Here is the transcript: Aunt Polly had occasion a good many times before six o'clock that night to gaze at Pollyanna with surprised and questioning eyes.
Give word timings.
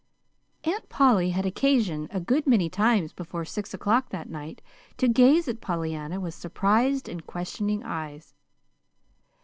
Aunt 0.63 0.89
Polly 0.89 1.29
had 1.29 1.45
occasion 1.45 2.07
a 2.09 2.19
good 2.19 2.47
many 2.47 2.71
times 2.71 3.13
before 3.13 3.45
six 3.45 3.71
o'clock 3.71 4.09
that 4.09 4.31
night 4.31 4.59
to 4.97 5.07
gaze 5.07 5.47
at 5.47 5.61
Pollyanna 5.61 6.19
with 6.19 6.33
surprised 6.33 7.07
and 7.07 7.23
questioning 7.27 7.83
eyes. 7.83 8.33